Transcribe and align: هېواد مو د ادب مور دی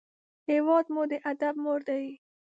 هېواد 0.49 0.85
مو 0.93 1.03
د 1.11 1.13
ادب 1.31 1.55
مور 1.63 1.79
دی 1.87 2.05